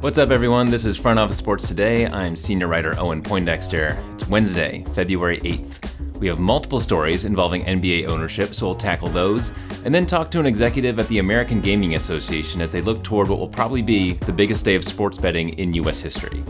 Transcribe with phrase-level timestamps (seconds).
[0.00, 0.70] What's up, everyone?
[0.70, 2.06] This is Front Office Sports Today.
[2.06, 4.02] I'm senior writer Owen Poindexter.
[4.14, 6.18] It's Wednesday, February 8th.
[6.18, 9.52] We have multiple stories involving NBA ownership, so we'll tackle those,
[9.84, 13.28] and then talk to an executive at the American Gaming Association as they look toward
[13.28, 16.00] what will probably be the biggest day of sports betting in U.S.
[16.00, 16.42] history.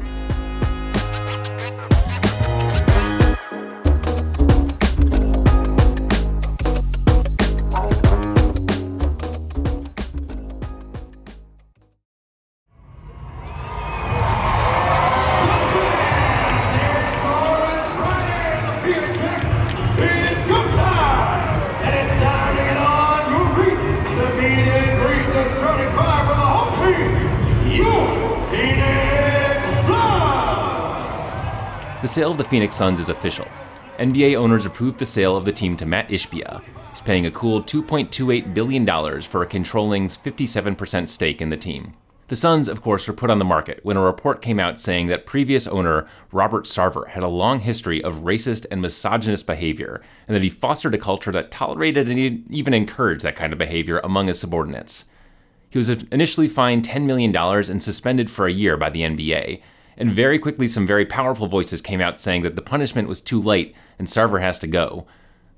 [32.03, 33.47] The sale of the Phoenix Suns is official.
[33.99, 36.63] NBA owners approved the sale of the team to Matt Ishbia.
[36.89, 41.93] He's paying a cool $2.28 billion for a controlling 57% stake in the team.
[42.29, 45.09] The Suns, of course, were put on the market when a report came out saying
[45.09, 50.35] that previous owner Robert Sarver had a long history of racist and misogynist behavior, and
[50.35, 52.19] that he fostered a culture that tolerated and
[52.51, 55.05] even encouraged that kind of behavior among his subordinates.
[55.69, 59.61] He was initially fined $10 million and suspended for a year by the NBA,
[60.01, 63.41] and very quickly some very powerful voices came out saying that the punishment was too
[63.41, 65.07] late and Sarver has to go.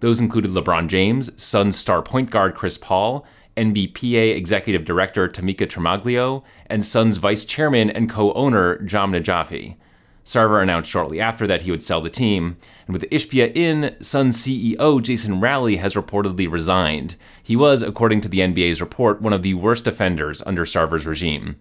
[0.01, 3.25] Those included LeBron James, Suns star point guard Chris Paul,
[3.57, 9.77] NBPA executive director Tamika Tremaglio, and Suns vice chairman and co owner Jahm Najafi.
[10.25, 14.37] Sarver announced shortly after that he would sell the team, and with Ishbia in, Suns
[14.37, 17.17] CEO Jason Rowley has reportedly resigned.
[17.43, 21.57] He was, according to the NBA's report, one of the worst offenders under Sarver's regime.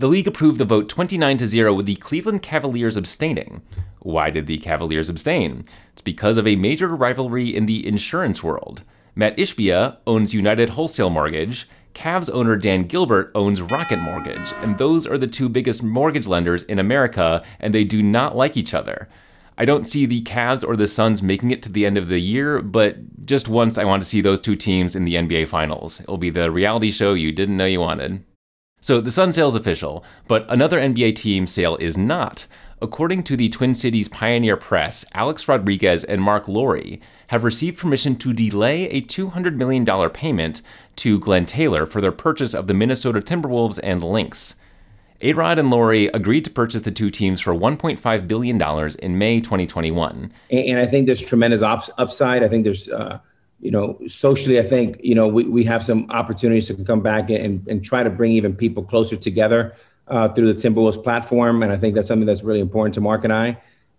[0.00, 3.60] The league approved the vote 29 to 0 with the Cleveland Cavaliers abstaining.
[3.98, 5.66] Why did the Cavaliers abstain?
[5.92, 8.82] It's because of a major rivalry in the insurance world.
[9.14, 15.06] Matt Ishbia owns United Wholesale Mortgage, Cavs owner Dan Gilbert owns Rocket Mortgage, and those
[15.06, 19.06] are the two biggest mortgage lenders in America, and they do not like each other.
[19.58, 22.20] I don't see the Cavs or the Suns making it to the end of the
[22.20, 22.96] year, but
[23.26, 26.00] just once I want to see those two teams in the NBA Finals.
[26.00, 28.24] It'll be the reality show you didn't know you wanted.
[28.80, 32.46] So the Sun sale is official, but another NBA team sale is not.
[32.82, 36.80] According to the Twin Cities Pioneer Press, Alex Rodriguez and Marc Lore
[37.28, 40.62] have received permission to delay a $200 million payment
[40.96, 44.56] to Glenn Taylor for their purchase of the Minnesota Timberwolves and Lynx.
[45.20, 50.32] A-Rod and Lore agreed to purchase the two teams for $1.5 billion in May 2021.
[50.50, 52.42] And I think there's tremendous up- upside.
[52.42, 53.18] I think there's uh,
[53.60, 57.30] you know, socially, I think, you know, we, we have some opportunities to come back
[57.30, 59.74] and, and try to bring even people closer together
[60.08, 61.62] uh, through the Timberwolves platform.
[61.62, 63.58] And I think that's something that's really important to Mark and I.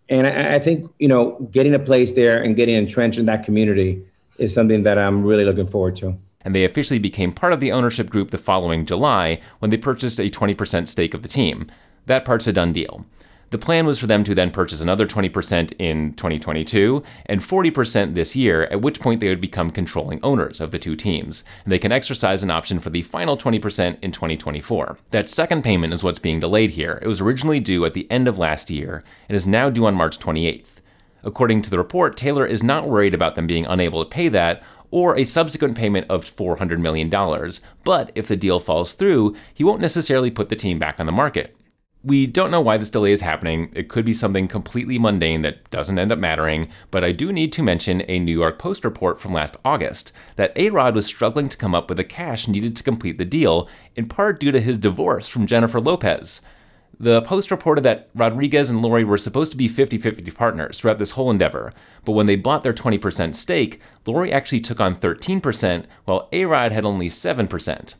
[0.09, 3.43] And I, I think, you know, getting a place there and getting entrenched in that
[3.43, 4.03] community
[4.37, 6.17] is something that I'm really looking forward to.
[6.43, 10.19] And they officially became part of the ownership group the following July when they purchased
[10.19, 11.67] a 20% stake of the team.
[12.07, 13.05] That part's a done deal.
[13.51, 18.33] The plan was for them to then purchase another 20% in 2022 and 40% this
[18.33, 21.43] year, at which point they would become controlling owners of the two teams.
[21.65, 24.97] And they can exercise an option for the final 20% in 2024.
[25.09, 26.97] That second payment is what's being delayed here.
[27.01, 29.95] It was originally due at the end of last year and is now due on
[29.95, 30.79] March 28th.
[31.25, 34.63] According to the report, Taylor is not worried about them being unable to pay that
[34.91, 37.09] or a subsequent payment of $400 million.
[37.83, 41.11] But if the deal falls through, he won't necessarily put the team back on the
[41.11, 41.53] market.
[42.03, 43.71] We don't know why this delay is happening.
[43.75, 47.53] It could be something completely mundane that doesn't end up mattering, but I do need
[47.53, 51.47] to mention a New York Post report from last August that A Rod was struggling
[51.47, 54.59] to come up with the cash needed to complete the deal, in part due to
[54.59, 56.41] his divorce from Jennifer Lopez.
[56.99, 60.97] The Post reported that Rodriguez and Lore were supposed to be 50 50 partners throughout
[60.97, 61.71] this whole endeavor,
[62.03, 66.71] but when they bought their 20% stake, Lore actually took on 13%, while A Rod
[66.71, 67.95] had only 7%.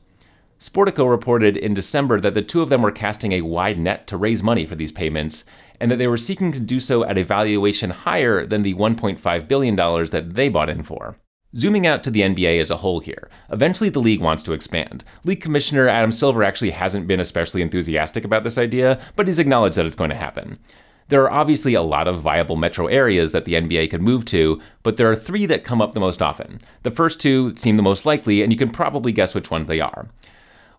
[0.62, 4.16] Sportico reported in December that the two of them were casting a wide net to
[4.16, 5.44] raise money for these payments,
[5.80, 9.48] and that they were seeking to do so at a valuation higher than the $1.5
[9.48, 11.18] billion that they bought in for.
[11.58, 15.04] Zooming out to the NBA as a whole here, eventually the league wants to expand.
[15.24, 19.78] League Commissioner Adam Silver actually hasn't been especially enthusiastic about this idea, but he's acknowledged
[19.78, 20.60] that it's going to happen.
[21.08, 24.62] There are obviously a lot of viable metro areas that the NBA could move to,
[24.84, 26.62] but there are three that come up the most often.
[26.84, 29.80] The first two seem the most likely, and you can probably guess which ones they
[29.80, 30.08] are.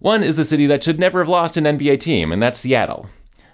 [0.02, 3.06] One is the city that should never have lost an NBA team, and that's Seattle.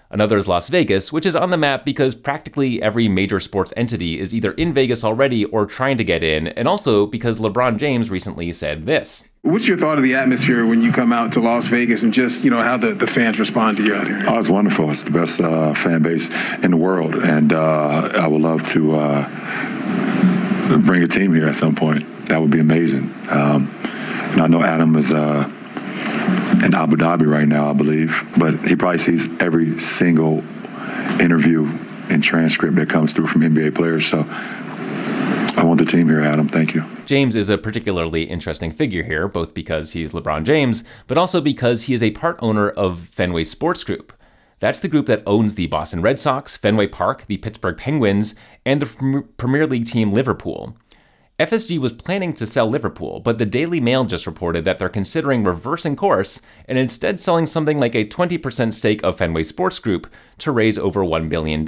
[0.09, 4.19] Another is Las Vegas, which is on the map because practically every major sports entity
[4.19, 8.09] is either in Vegas already or trying to get in, and also because LeBron James
[8.09, 9.29] recently said this.
[9.43, 12.43] What's your thought of the atmosphere when you come out to Las Vegas and just,
[12.43, 14.23] you know, how the, the fans respond to you out here?
[14.27, 14.89] Oh, it's wonderful.
[14.89, 16.31] It's the best uh, fan base
[16.63, 21.57] in the world, and uh, I would love to uh, bring a team here at
[21.57, 22.07] some point.
[22.25, 23.13] That would be amazing.
[23.29, 23.71] Um,
[24.31, 25.47] and I know Adam is uh,
[26.69, 28.23] in Abu Dhabi right now, I believe.
[28.37, 30.43] But he probably sees every single
[31.19, 31.65] interview
[32.09, 34.05] and transcript that comes through from NBA players.
[34.05, 34.23] So
[35.59, 36.47] I want the team here, Adam.
[36.47, 36.83] Thank you.
[37.05, 41.83] James is a particularly interesting figure here, both because he's LeBron James, but also because
[41.83, 44.13] he is a part owner of Fenway Sports Group.
[44.59, 48.35] That's the group that owns the Boston Red Sox, Fenway Park, the Pittsburgh Penguins,
[48.65, 50.75] and the Premier League team Liverpool.
[51.39, 55.45] FSG was planning to sell Liverpool, but the Daily Mail just reported that they're considering
[55.45, 60.51] reversing course and instead selling something like a 20% stake of Fenway Sports Group to
[60.51, 61.63] raise over $1 billion.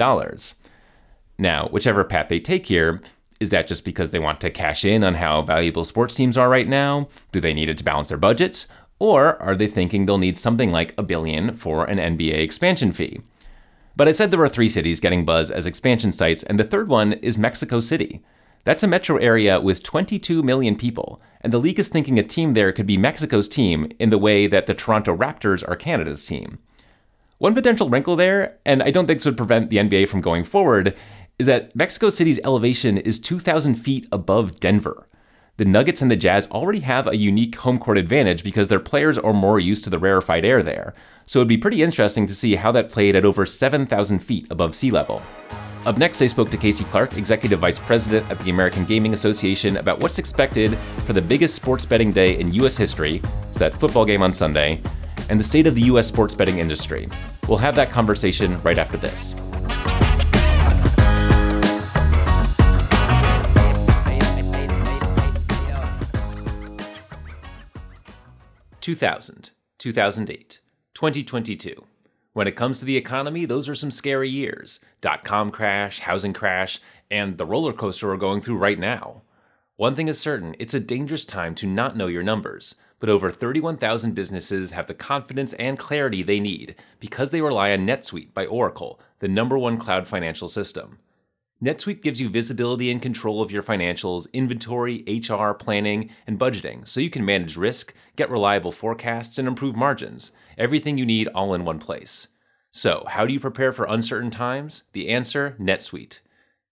[1.38, 3.00] Now, whichever path they take here,
[3.40, 6.50] is that just because they want to cash in on how valuable sports teams are
[6.50, 7.08] right now?
[7.32, 8.68] Do they need it to balance their budgets?
[8.98, 13.22] Or are they thinking they'll need something like a billion for an NBA expansion fee?
[13.96, 16.88] But I said there were three cities getting buzz as expansion sites, and the third
[16.88, 18.22] one is Mexico City.
[18.64, 22.54] That's a metro area with 22 million people, and the league is thinking a team
[22.54, 26.60] there could be Mexico's team in the way that the Toronto Raptors are Canada's team.
[27.38, 30.44] One potential wrinkle there, and I don't think this would prevent the NBA from going
[30.44, 30.94] forward,
[31.40, 35.08] is that Mexico City's elevation is 2,000 feet above Denver.
[35.56, 39.18] The Nuggets and the Jazz already have a unique home court advantage because their players
[39.18, 40.94] are more used to the rarefied air there,
[41.26, 44.76] so it'd be pretty interesting to see how that played at over 7,000 feet above
[44.76, 45.20] sea level.
[45.84, 49.78] Up next, I spoke to Casey Clark, Executive Vice President at the American Gaming Association,
[49.78, 52.76] about what's expected for the biggest sports betting day in U.S.
[52.76, 54.80] history, it's that football game on Sunday,
[55.28, 56.06] and the state of the U.S.
[56.06, 57.08] sports betting industry.
[57.48, 59.34] We'll have that conversation right after this.
[68.80, 70.60] Two thousand, two thousand eight,
[70.94, 71.84] 2022.
[72.34, 74.80] When it comes to the economy, those are some scary years.
[75.02, 76.80] Dot com crash, housing crash,
[77.10, 79.20] and the roller coaster we're going through right now.
[79.76, 83.30] One thing is certain it's a dangerous time to not know your numbers, but over
[83.30, 88.46] 31,000 businesses have the confidence and clarity they need because they rely on NetSuite by
[88.46, 91.00] Oracle, the number one cloud financial system.
[91.62, 96.98] NetSuite gives you visibility and control of your financials, inventory, HR, planning, and budgeting so
[96.98, 100.32] you can manage risk, get reliable forecasts, and improve margins.
[100.58, 102.26] Everything you need all in one place.
[102.72, 104.84] So, how do you prepare for uncertain times?
[104.92, 106.18] The answer NetSuite.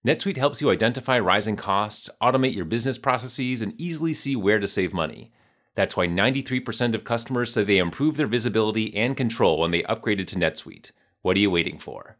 [0.04, 4.66] NetSuite helps you identify rising costs, automate your business processes, and easily see where to
[4.66, 5.30] save money.
[5.76, 10.26] That's why 93% of customers say they improved their visibility and control when they upgraded
[10.28, 10.90] to NetSuite.
[11.22, 12.16] What are you waiting for?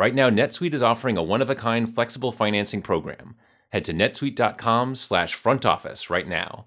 [0.00, 3.34] Right now, NetSuite is offering a one-of-a-kind flexible financing program.
[3.68, 6.64] Head to netsuite.com slash front office right now.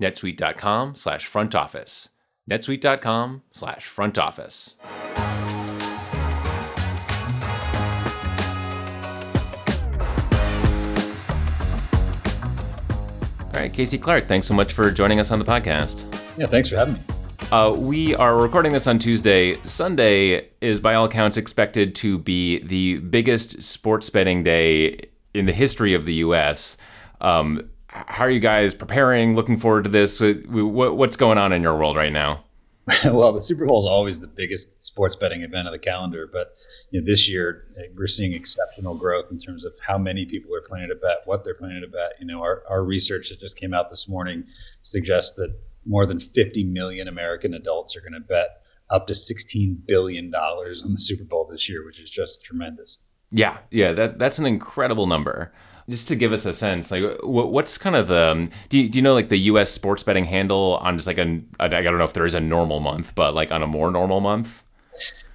[0.00, 2.10] netsuite.com slash front office
[2.48, 4.76] netsuite.com slash front office.
[13.42, 16.04] All right, Casey Clark, thanks so much for joining us on the podcast.
[16.38, 17.00] Yeah, thanks for having me.
[17.52, 19.56] Uh, we are recording this on Tuesday.
[19.62, 25.52] Sunday is, by all accounts, expected to be the biggest sports betting day in the
[25.52, 26.76] history of the U.S.
[27.20, 29.36] Um, how are you guys preparing?
[29.36, 30.20] Looking forward to this?
[30.20, 32.42] What's going on in your world right now?
[33.04, 36.56] well, the Super Bowl is always the biggest sports betting event of the calendar, but
[36.90, 40.54] you know, this year eh, we're seeing exceptional growth in terms of how many people
[40.54, 42.12] are planning to bet, what they're planning to bet.
[42.20, 44.44] You know, our, our research that just came out this morning
[44.82, 49.82] suggests that more than 50 million American adults are going to bet up to 16
[49.86, 52.98] billion dollars on the Super Bowl this year, which is just tremendous.
[53.30, 55.52] Yeah, yeah, that that's an incredible number
[55.88, 58.98] just to give us a sense, like what's kind of the um, do you, do
[58.98, 59.70] you know like the U.S.
[59.70, 62.80] sports betting handle on just like a I don't know if there is a normal
[62.80, 64.64] month, but like on a more normal month.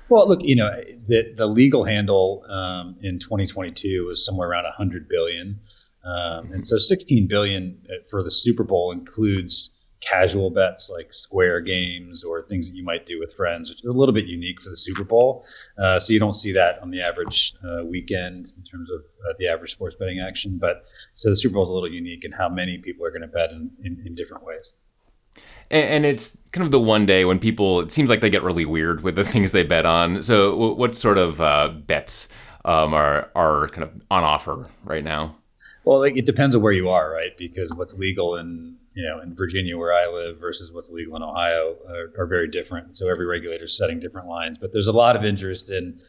[0.10, 0.70] Well, look, you know
[1.08, 5.60] the the legal handle um, in 2022 was somewhere around 100 billion,
[6.04, 9.70] um, and so 16 billion uh, for the Super Bowl includes
[10.02, 13.86] casual bets like square games or things that you might do with friends, which is
[13.86, 15.46] a little bit unique for the Super Bowl.
[15.78, 19.34] Uh, so you don't see that on the average uh, weekend in terms of uh,
[19.40, 20.58] the average sports betting action.
[20.58, 23.22] But so the Super Bowl is a little unique in how many people are going
[23.22, 24.74] to bet in, in, in different ways.
[25.70, 28.66] And, it's kind of the one day when people, it seems like they get really
[28.66, 30.22] weird with the things they bet on.
[30.22, 32.28] So what sort of uh, bets
[32.66, 35.38] um, are, are kind of on offer right now?
[35.86, 37.36] Well, like, it depends on where you are, right?
[37.38, 41.24] Because what's legal in you know in Virginia where I live versus what's legal in
[41.24, 42.96] Ohio are, are very different.
[42.96, 44.58] So every regulator is setting different lines.
[44.58, 46.00] But there's a lot of interest in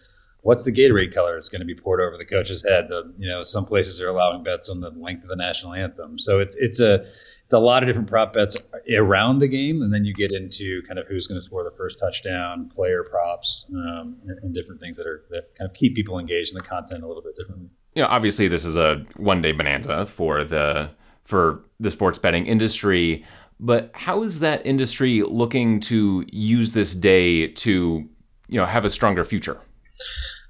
[0.43, 2.89] what's the Gatorade color that's going to be poured over the coach's head.
[2.89, 6.19] The you know some places are allowing bets on the length of the national anthem.
[6.19, 7.07] So it's it's a
[7.45, 8.57] it's a lot of different prop bets
[8.97, 11.77] around the game, and then you get into kind of who's going to score the
[11.77, 15.95] first touchdown, player props, um, and, and different things that are that kind of keep
[15.95, 17.69] people engaged in the content a little bit differently.
[17.95, 20.91] Know, obviously this is a one day bonanza for the
[21.25, 23.25] for the sports betting industry.
[23.61, 28.09] But how is that industry looking to use this day to,
[28.49, 29.61] you know, have a stronger future?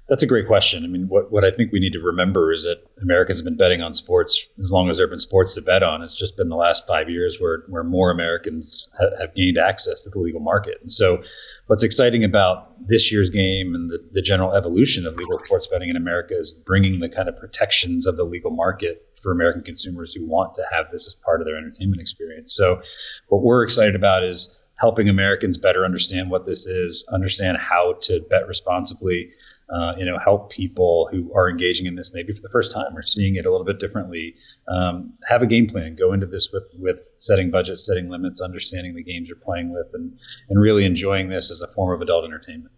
[0.09, 0.83] That's a great question.
[0.83, 3.55] I mean, what, what I think we need to remember is that Americans have been
[3.55, 6.01] betting on sports as long as there have been sports to bet on.
[6.01, 10.03] It's just been the last five years where, where more Americans ha- have gained access
[10.03, 10.77] to the legal market.
[10.81, 11.23] And so,
[11.67, 15.89] what's exciting about this year's game and the, the general evolution of legal sports betting
[15.89, 20.13] in America is bringing the kind of protections of the legal market for American consumers
[20.13, 22.53] who want to have this as part of their entertainment experience.
[22.53, 22.81] So,
[23.29, 28.19] what we're excited about is helping Americans better understand what this is, understand how to
[28.29, 29.31] bet responsibly
[29.73, 32.95] uh, you know, help people who are engaging in this maybe for the first time
[32.95, 34.35] or seeing it a little bit differently.
[34.67, 35.95] Um, have a game plan.
[35.95, 39.87] Go into this with with setting budgets, setting limits, understanding the games you're playing with,
[39.93, 40.15] and
[40.49, 42.73] and really enjoying this as a form of adult entertainment.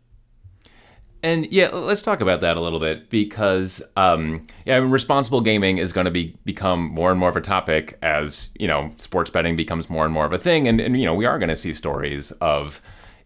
[1.26, 5.92] And yeah, let's talk about that a little bit because um, yeah, responsible gaming is
[5.92, 9.56] going to be become more and more of a topic as you know sports betting
[9.56, 11.56] becomes more and more of a thing, and and you know we are going to
[11.56, 12.80] see stories of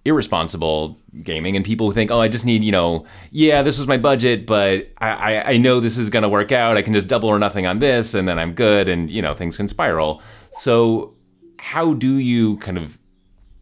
[0.06, 3.86] irresponsible gaming and people who think, oh, I just need, you know, yeah, this was
[3.86, 6.78] my budget, but I, I, I know this is going to work out.
[6.78, 9.34] I can just double or nothing on this and then I'm good and, you know,
[9.34, 10.22] things can spiral.
[10.54, 11.16] So,
[11.60, 12.98] how do you kind of,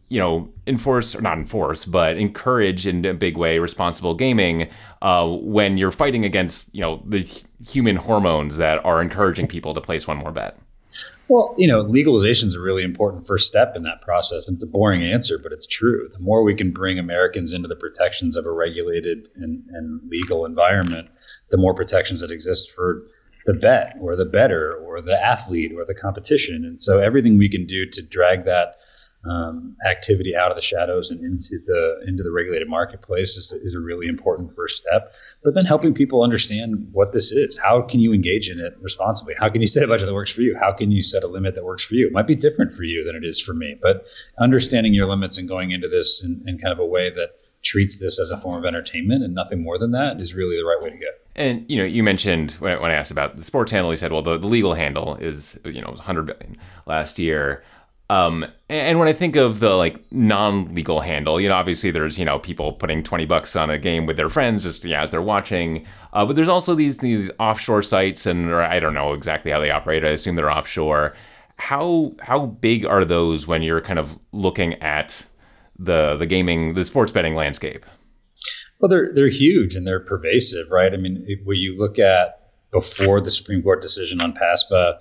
[0.08, 4.68] you know, enforce or not enforce, but encourage in a big way responsible gaming
[5.02, 7.20] uh, when you're fighting against, you know, the
[7.66, 10.56] human hormones that are encouraging people to place one more bet?
[11.28, 14.48] Well, you know, legalization is a really important first step in that process.
[14.48, 16.08] And it's a boring answer, but it's true.
[16.10, 20.46] The more we can bring Americans into the protections of a regulated and, and legal
[20.46, 21.08] environment,
[21.50, 23.02] the more protections that exist for
[23.44, 26.64] the bet or the better or the athlete or the competition.
[26.64, 28.76] And so everything we can do to drag that
[29.30, 33.74] um, activity out of the shadows and into the into the regulated marketplace is, is
[33.74, 35.12] a really important first step.
[35.42, 37.58] But then helping people understand what this is.
[37.58, 39.34] How can you engage in it responsibly?
[39.38, 40.56] How can you set a budget that works for you?
[40.58, 42.06] How can you set a limit that works for you?
[42.06, 44.06] It might be different for you than it is for me, but
[44.38, 47.30] understanding your limits and going into this in, in kind of a way that
[47.62, 50.64] treats this as a form of entertainment and nothing more than that is really the
[50.64, 51.10] right way to go.
[51.34, 54.22] And you know, you mentioned when, I asked about the sports handle, you said, well,
[54.22, 56.56] the, the legal handle is you know 100 billion
[56.86, 57.62] last year.
[58.10, 62.24] Um, and when I think of the like non-legal handle, you know, obviously there's you
[62.24, 65.20] know people putting twenty bucks on a game with their friends just yeah, as they're
[65.20, 65.86] watching.
[66.12, 69.70] Uh, but there's also these these offshore sites, and I don't know exactly how they
[69.70, 70.04] operate.
[70.04, 71.14] I assume they're offshore.
[71.56, 75.26] How how big are those when you're kind of looking at
[75.78, 77.84] the the gaming the sports betting landscape?
[78.80, 80.94] Well, they're they're huge and they're pervasive, right?
[80.94, 85.00] I mean, when you look at before the Supreme Court decision on PASPA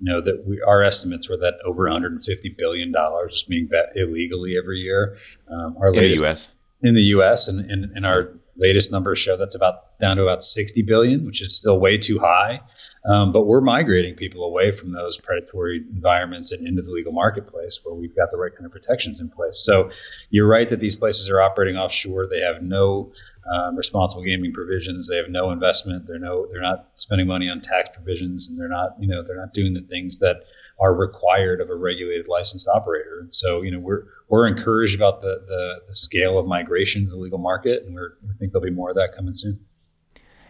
[0.00, 3.92] you know that we our estimates were that over 150 billion dollars is being bet
[3.96, 5.16] illegally every year.
[5.50, 6.52] Um, our in latest, the U.S.
[6.82, 7.48] In the U.S.
[7.48, 11.40] and, and, and our latest numbers show that's about down to about 60 billion, which
[11.40, 12.60] is still way too high.
[13.08, 17.80] Um, but we're migrating people away from those predatory environments and into the legal marketplace
[17.82, 19.58] where we've got the right kind of protections in place.
[19.58, 19.90] So
[20.30, 22.26] you're right that these places are operating offshore.
[22.26, 23.12] They have no
[23.52, 25.08] um, responsible gaming provisions.
[25.08, 26.06] They have no investment.
[26.06, 26.46] They're no.
[26.50, 28.90] They're not spending money on tax provisions, and they're not.
[28.98, 30.44] You know, they're not doing the things that
[30.80, 33.18] are required of a regulated licensed operator.
[33.20, 37.10] And so, you know, we're we're encouraged about the the, the scale of migration to
[37.10, 39.60] the legal market, and we're, we think there'll be more of that coming soon.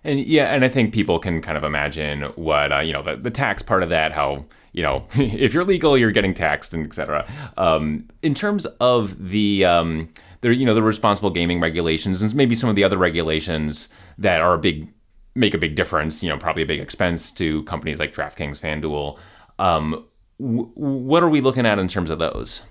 [0.05, 3.17] And yeah, and I think people can kind of imagine what uh, you know the,
[3.17, 6.85] the tax part of that, how you know if you're legal, you're getting taxed and
[6.85, 7.27] etc.
[7.57, 10.09] Um, in terms of the um,
[10.41, 14.41] there, you know, the responsible gaming regulations and maybe some of the other regulations that
[14.41, 14.89] are a big
[15.35, 16.23] make a big difference.
[16.23, 19.19] You know, probably a big expense to companies like DraftKings, FanDuel.
[19.59, 20.07] Um,
[20.39, 22.63] what are we looking at in terms of those?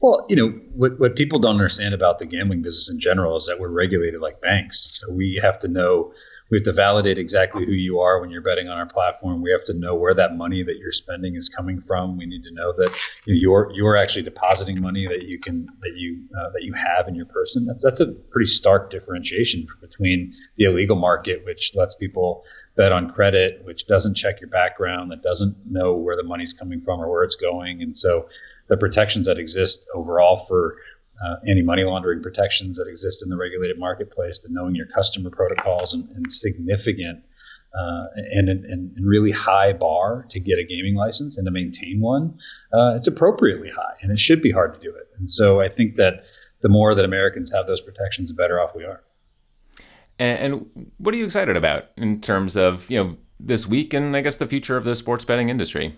[0.00, 3.46] Well, you know, what, what people don't understand about the gambling business in general is
[3.46, 5.00] that we're regulated like banks.
[5.00, 6.12] So we have to know
[6.54, 9.42] we have to validate exactly who you are when you're betting on our platform.
[9.42, 12.16] We have to know where that money that you're spending is coming from.
[12.16, 16.22] We need to know that you're you're actually depositing money that you can that you
[16.38, 17.66] uh, that you have in your person.
[17.66, 22.44] That's that's a pretty stark differentiation between the illegal market, which lets people
[22.76, 26.80] bet on credit, which doesn't check your background, that doesn't know where the money's coming
[26.80, 28.28] from or where it's going, and so
[28.68, 30.76] the protections that exist overall for
[31.24, 35.94] uh, anti-money laundering protections that exist in the regulated marketplace, the knowing your customer protocols,
[35.94, 37.22] and, and significant
[37.78, 42.00] uh, and, and, and, really high bar to get a gaming license and to maintain
[42.00, 42.32] one,
[42.72, 45.08] uh, it's appropriately high, and it should be hard to do it.
[45.18, 46.22] And so I think that
[46.60, 49.02] the more that Americans have those protections, the better off we are.
[50.20, 54.16] And, and what are you excited about in terms of you know this week and
[54.16, 55.96] I guess the future of the sports betting industry?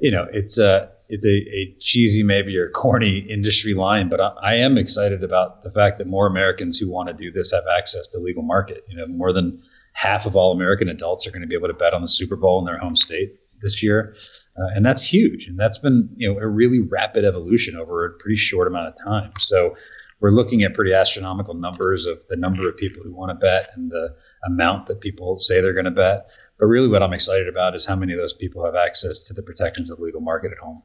[0.00, 4.20] You know, it's a uh, it's a, a, cheesy, maybe or corny industry line, but
[4.20, 7.50] I, I, am excited about the fact that more Americans who want to do this
[7.50, 8.84] have access to the legal market.
[8.88, 9.62] You know, more than
[9.92, 12.36] half of all American adults are going to be able to bet on the Super
[12.36, 14.14] Bowl in their home state this year.
[14.58, 15.46] Uh, and that's huge.
[15.46, 18.94] And that's been you know a really rapid evolution over a pretty short amount of
[19.02, 19.32] time.
[19.38, 19.76] So
[20.20, 23.70] we're looking at pretty astronomical numbers of the number of people who want to bet
[23.74, 26.28] and the amount that people say they're going to bet.
[26.58, 29.34] But really, what I'm excited about is how many of those people have access to
[29.34, 30.82] the protections of the legal market at home.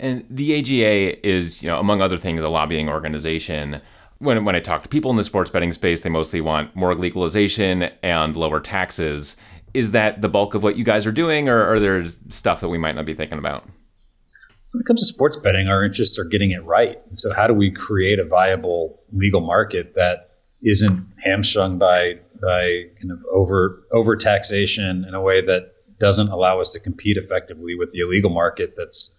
[0.00, 3.80] And the AGA is, you know, among other things, a lobbying organization.
[4.18, 6.94] When, when I talk to people in the sports betting space, they mostly want more
[6.94, 9.36] legalization and lower taxes.
[9.74, 12.68] Is that the bulk of what you guys are doing, or are there stuff that
[12.68, 13.64] we might not be thinking about?
[14.72, 16.98] When it comes to sports betting, our interests are getting it right.
[17.14, 20.28] So, how do we create a viable legal market that
[20.62, 26.60] isn't hamstrung by by kind of over over taxation in a way that doesn't allow
[26.60, 29.10] us to compete effectively with the illegal market that's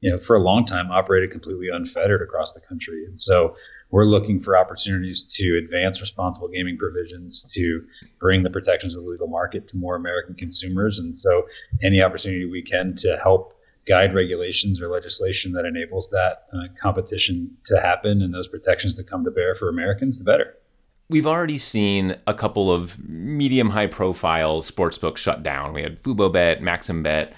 [0.00, 3.04] you know for a long time operated completely unfettered across the country.
[3.06, 3.54] And so
[3.90, 7.82] we're looking for opportunities to advance responsible gaming provisions to
[8.18, 10.98] bring the protections of the legal market to more american consumers.
[10.98, 11.46] And so
[11.82, 13.54] any opportunity we can to help
[13.86, 19.04] guide regulations or legislation that enables that uh, competition to happen and those protections to
[19.04, 20.56] come to bear for americans the better.
[21.08, 25.72] We've already seen a couple of medium high profile sportsbooks shut down.
[25.72, 27.32] We had FuboBet, MaximBet,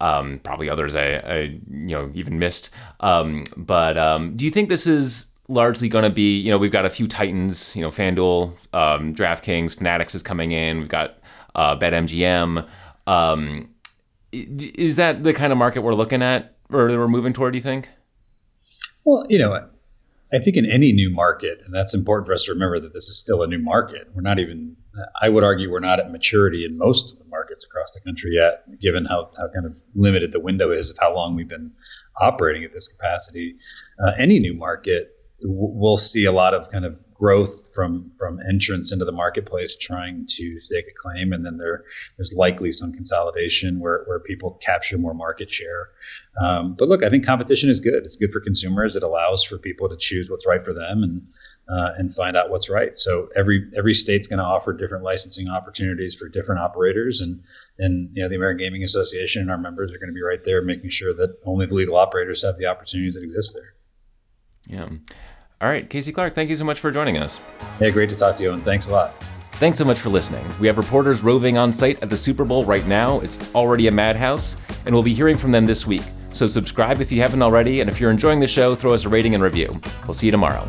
[0.00, 1.38] um, probably others I, I,
[1.70, 2.70] you know even missed.
[3.00, 6.72] Um, but um, do you think this is largely going to be you know we've
[6.72, 10.80] got a few titans you know FanDuel, um, DraftKings, Fanatics is coming in.
[10.80, 11.18] We've got
[11.54, 12.66] uh, BetMGM.
[13.06, 13.68] Um,
[14.32, 17.52] is that the kind of market we're looking at or we're moving toward?
[17.52, 17.88] Do you think?
[19.04, 19.68] Well, you know,
[20.32, 23.08] I think in any new market, and that's important for us to remember that this
[23.08, 24.08] is still a new market.
[24.14, 24.76] We're not even,
[25.20, 28.32] I would argue, we're not at maturity in most of the markets across the country
[28.34, 31.72] yet, given how, how kind of limited the window is of how long we've been
[32.20, 33.56] operating at this capacity.
[34.02, 38.92] Uh, any new market, we'll see a lot of kind of growth from from entrance
[38.92, 41.82] into the marketplace trying to stake a claim and then there
[42.16, 45.88] there's likely some consolidation where, where people capture more market share.
[46.40, 48.04] Um, but look i think competition is good.
[48.04, 48.94] It's good for consumers.
[48.94, 51.22] It allows for people to choose what's right for them and
[51.68, 55.48] uh, and find out what's right so every every state's going to offer different licensing
[55.48, 57.42] opportunities for different operators and
[57.78, 60.44] and you know the american gaming association and our members are going to be right
[60.44, 63.74] there making sure that only the legal operators have the opportunities that exist there
[64.66, 64.88] yeah
[65.60, 67.40] all right, Casey Clark, thank you so much for joining us.
[67.80, 69.12] Hey, great to talk to you, and thanks a lot.
[69.54, 70.46] Thanks so much for listening.
[70.60, 73.18] We have reporters roving on site at the Super Bowl right now.
[73.20, 76.04] It's already a madhouse, and we'll be hearing from them this week.
[76.32, 79.08] So subscribe if you haven't already, and if you're enjoying the show, throw us a
[79.08, 79.80] rating and review.
[80.06, 80.68] We'll see you tomorrow.